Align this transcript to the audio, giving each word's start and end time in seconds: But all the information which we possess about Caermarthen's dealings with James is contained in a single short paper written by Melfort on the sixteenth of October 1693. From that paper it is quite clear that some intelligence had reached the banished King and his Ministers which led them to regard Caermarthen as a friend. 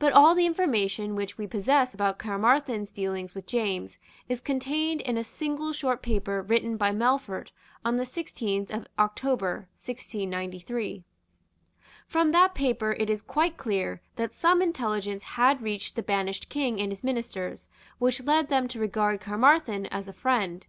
But 0.00 0.12
all 0.12 0.34
the 0.34 0.46
information 0.46 1.14
which 1.14 1.38
we 1.38 1.46
possess 1.46 1.94
about 1.94 2.18
Caermarthen's 2.18 2.90
dealings 2.90 3.36
with 3.36 3.46
James 3.46 3.98
is 4.28 4.40
contained 4.40 5.00
in 5.00 5.16
a 5.16 5.22
single 5.22 5.72
short 5.72 6.02
paper 6.02 6.42
written 6.42 6.76
by 6.76 6.90
Melfort 6.90 7.52
on 7.84 7.96
the 7.96 8.04
sixteenth 8.04 8.72
of 8.72 8.88
October 8.98 9.68
1693. 9.80 11.04
From 12.08 12.32
that 12.32 12.52
paper 12.52 12.94
it 12.98 13.08
is 13.08 13.22
quite 13.22 13.56
clear 13.56 14.02
that 14.16 14.34
some 14.34 14.60
intelligence 14.60 15.22
had 15.38 15.62
reached 15.62 15.94
the 15.94 16.02
banished 16.02 16.48
King 16.48 16.80
and 16.80 16.90
his 16.90 17.04
Ministers 17.04 17.68
which 18.00 18.24
led 18.24 18.48
them 18.48 18.66
to 18.66 18.80
regard 18.80 19.20
Caermarthen 19.20 19.86
as 19.92 20.08
a 20.08 20.12
friend. 20.12 20.66